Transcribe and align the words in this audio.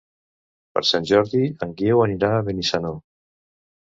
Per 0.77 0.81
Sant 0.91 1.03
Jordi 1.09 1.41
en 1.67 1.75
Guiu 1.83 2.03
anirà 2.05 2.31
a 2.37 2.41
Benissanó. 2.47 2.95